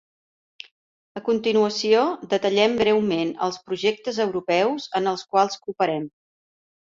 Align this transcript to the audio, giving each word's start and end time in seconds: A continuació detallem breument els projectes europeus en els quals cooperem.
A 1.19 1.21
continuació 1.27 2.05
detallem 2.31 2.73
breument 2.79 3.35
els 3.49 3.59
projectes 3.67 4.19
europeus 4.27 4.89
en 5.03 5.13
els 5.13 5.27
quals 5.35 5.61
cooperem. 5.69 6.11